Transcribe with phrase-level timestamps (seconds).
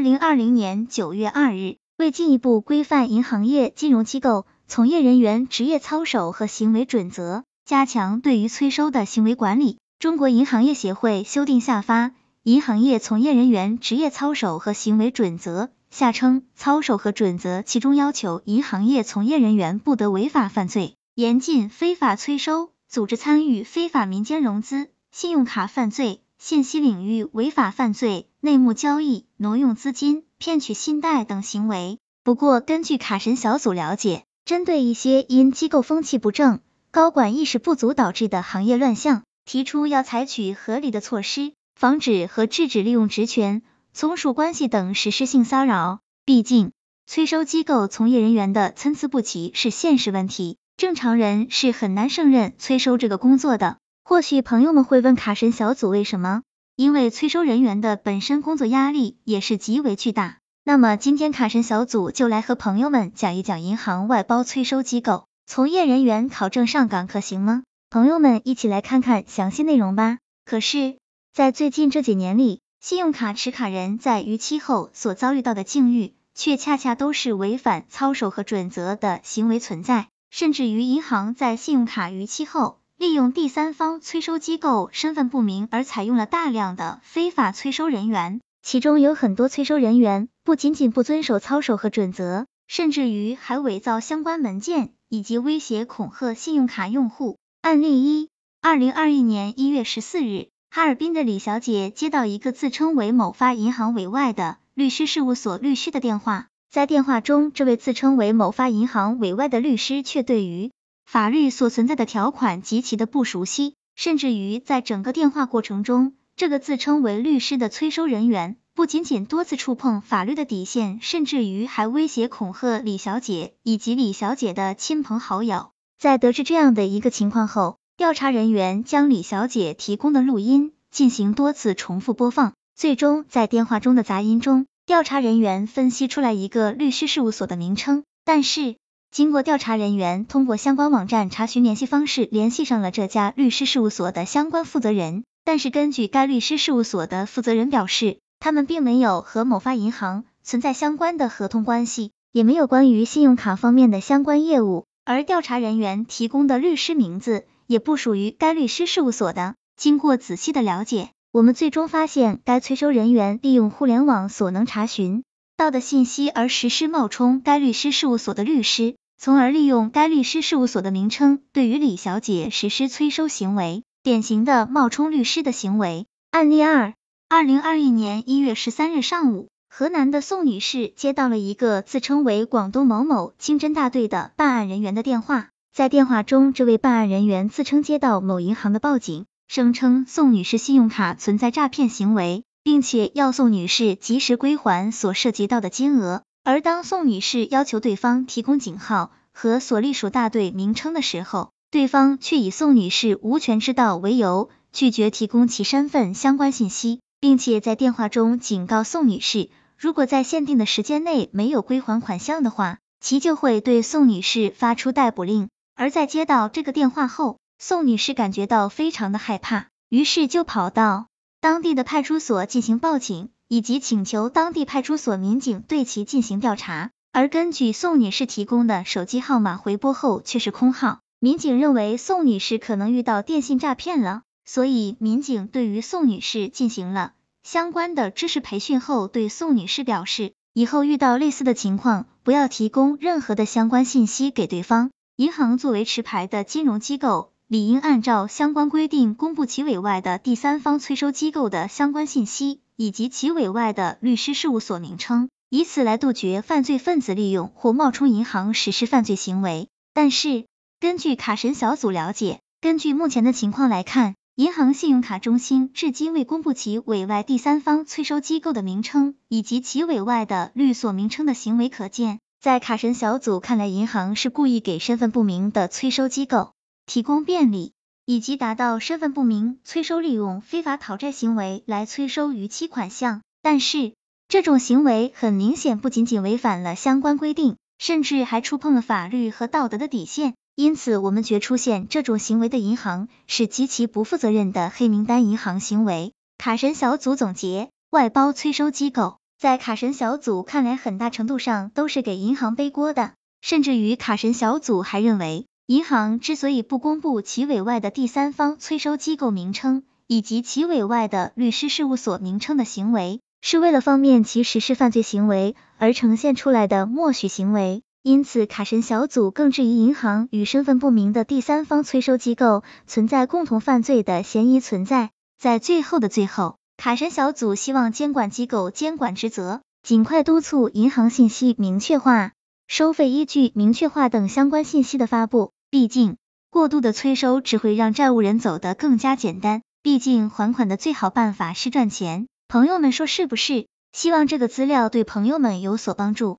[0.00, 12.08] 二零二零年九月二日，为进一步规范银行业金融机构从业人员职业操守和行为准则，加强对于催收的行为管理，中国银行业协会修订下发
[12.44, 26.22] 《银行业从业人员职业操守和行为准则》（下称操守和准则），其中要求银行业从业人员不得违法犯罪，严禁非法催收、组织参与非法民间融资、信用卡犯罪。
[26.42, 31.98] 信息领域违法犯罪、内幕交易、挪用资金、骗取信贷等行为。
[32.24, 43.60] 不过，根据卡神小组了解，针对一些因机构风气不正、高管意识不足导致的行业乱象，提出要采取合理的措施，防止和制止利用职权、
[43.92, 46.00] 从属关系等实施性骚扰。
[46.24, 46.72] 毕竟，
[47.06, 53.76] 催收机构从业人员的参差不齐是现实问题，正常人是很难胜任催收这个工作的。
[54.02, 56.42] 或许朋友们会问卡神小组为什么？
[56.76, 60.38] 因为催收人员的本身工作压力也是极为巨大。
[60.64, 67.62] 那么今天卡神小组就来和朋友们讲一讲银行外包催收机构从业人员考证上岗可行吗？
[67.88, 70.18] 朋友们一起来看看详细内容吧。
[70.44, 70.98] 可是，
[71.32, 82.79] 在最近这几年里，信用卡持卡人在逾期后所遭遇到的境遇，却恰恰都是违反操守和准则的行为存在，甚至于银行在信用卡逾期后。
[83.00, 97.38] 利用第三方催收机构身份不明而采用了大量的非法催收人员，其中有很多催收人员不仅仅不遵守操守和准则，甚至于还伪造相关文件以及威胁恐吓信用卡用户。
[97.62, 98.28] 案例一：
[98.60, 110.70] 二零二一年一月十四日，哈尔滨的李小姐接到一个自称为某发银行委外的律师事务所律师的电话，在电话中，这位自称为某发银行委外的律师却对于
[111.10, 125.72] 法律所存在的条款极其的不熟悉，甚至于在整个电话过程中，这个自称为律师的催收人员不仅仅多次触碰法律的底线，甚至于还威胁恐吓李小姐以及李小姐的亲朋好友。
[125.98, 138.76] 在得知这样的一个情况后，调查人员将李小姐提供的录音进行多次重复播放，最终在电话中的杂音中，调查人员分析出来一个律师事务所的名称，但是。
[139.10, 145.24] 经过调查人员通过相关网站查询联系方式，联系上了这家律师事务所的相关负责人。
[145.44, 154.84] 但是根据该律师事务所的负责人表示，他们并没有和某发银行存在相关的合同关系，也没有关于信用卡方面的相关业务。
[155.04, 159.56] 而调查人员提供的律师名字也不属于该律师事务所的。
[159.76, 165.24] 经过仔细的了解，我们最终发现，该催收人员利用互联网所能查询
[165.60, 168.94] 到的信息而实施冒充该律师事务所的律师。
[169.18, 176.06] 从而利用该律师事务所的名称，对于李小姐实施催收行为，典型的冒充律师的行为。
[176.30, 176.94] 案例二：
[177.28, 196.22] 二零二一年一月十三日上午，河南的宋女士接到了一个自称为广东某某经侦大队的办案人员的电话，在电话中，这位办案人员自称接到某银行的报警，声称宋女士信用卡存在诈骗行为，并且要宋女士及时归还所涉及到的金额。
[196.42, 215.48] 而当宋女士要求对方提供警号和所隶属大队名称的时候，对方却以宋女士无权知道为由，拒绝提供其身份相关信息，并且在电话中警告宋女士，如果在限定的时间内没有归还款项的话，其就会对宋女士发出逮捕令。
[215.76, 221.06] 而在接到这个电话后，宋女士感觉到非常的害怕，于是就跑到
[221.40, 223.30] 当地的派出所进行报警。
[223.52, 244.92] 以及请求当地派出所民警对其进行调查，而根据宋女士提供的手机号码回拨后却是空号，民警认为宋女士可能遇到电信诈骗了，所以民警对于宋女士进行了相关的知识培训后，对宋女士表示，以后遇到类似的情况，不要提供任何的相关信息给对方。
[245.16, 252.60] 银行作为持牌的金融机构，理应按照相关规定公布其委外的第三方催收机构的相关信息。
[252.76, 259.68] 以及其委外的律师事务所名称，以此来杜绝犯罪分子利用或冒充银行实施犯罪行为。
[259.92, 260.46] 但是，
[260.80, 276.52] 根据卡神小组了解，根据目前的情况来看，银行信用卡中心至今未公布其委外第三方催收机构的名称以及其委外的律所名称的行为可见，在卡神小组看来，银行是故意给身份不明的催收机构
[276.90, 277.72] 提供便利。
[278.04, 283.92] 以及达到身份不明催收利用非法讨债行为来催收逾期款项，但是
[284.26, 290.34] 这种行为很明显不仅仅违反了相关规定，甚至还触碰了法律和道德的底线。
[290.56, 296.12] 因此，我们觉出现这种行为的银行是极其不负责任的黑名单银行行为。
[296.36, 317.84] 卡神小组总结：外包催收机构在卡神小组看来，很大程度上都是给银行背锅的，甚至于卡神小组还认为，银行之所以不公布其委外的第三方催收机构名称以及其委外的律师事务所名称的行为，是为了方便其实施犯罪行为而呈现出来的默许行为。
[318.02, 325.10] 因此，卡神小组更质疑银行与身份不明的第三方催收机构存在共同犯罪的嫌疑存在。
[325.38, 332.32] 在最后的最后，卡神小组希望监管机构监管职责尽快督促银行信息明确化、
[332.66, 335.52] 收费依据明确化等相关信息的发布。
[335.70, 336.16] 毕竟，
[336.50, 339.62] 过度的催收只会让债务人走得更加简单。
[339.84, 342.26] 毕竟，还款的最好办法是赚钱。
[342.48, 343.68] 朋友们说是不是？
[343.92, 346.38] 希望这个资料对朋友们有所帮助。